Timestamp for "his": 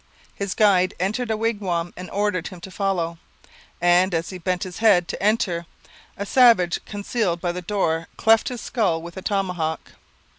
0.33-0.55, 4.63-4.79, 8.49-8.61